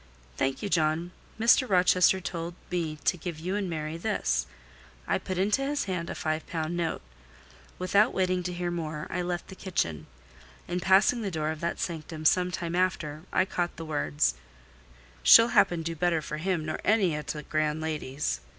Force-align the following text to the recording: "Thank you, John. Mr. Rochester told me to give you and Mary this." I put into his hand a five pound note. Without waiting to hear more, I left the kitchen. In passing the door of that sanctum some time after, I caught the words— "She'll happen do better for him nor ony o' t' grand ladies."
"Thank 0.35 0.63
you, 0.63 0.67
John. 0.67 1.11
Mr. 1.39 1.69
Rochester 1.69 2.19
told 2.19 2.55
me 2.71 2.97
to 3.05 3.17
give 3.17 3.37
you 3.37 3.55
and 3.55 3.69
Mary 3.69 3.97
this." 3.97 4.47
I 5.07 5.19
put 5.19 5.37
into 5.37 5.61
his 5.61 5.83
hand 5.83 6.09
a 6.09 6.15
five 6.15 6.47
pound 6.47 6.75
note. 6.75 7.03
Without 7.77 8.11
waiting 8.11 8.41
to 8.41 8.53
hear 8.53 8.71
more, 8.71 9.05
I 9.11 9.21
left 9.21 9.49
the 9.49 9.55
kitchen. 9.55 10.07
In 10.67 10.79
passing 10.79 11.21
the 11.21 11.29
door 11.29 11.51
of 11.51 11.59
that 11.59 11.79
sanctum 11.79 12.25
some 12.25 12.49
time 12.49 12.75
after, 12.75 13.25
I 13.31 13.45
caught 13.45 13.75
the 13.77 13.85
words— 13.85 14.33
"She'll 15.21 15.49
happen 15.49 15.83
do 15.83 15.95
better 15.95 16.23
for 16.23 16.37
him 16.37 16.65
nor 16.65 16.79
ony 16.83 17.15
o' 17.15 17.21
t' 17.21 17.39
grand 17.43 17.79
ladies." 17.79 18.39